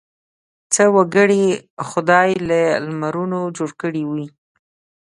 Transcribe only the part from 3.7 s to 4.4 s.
کړي وي.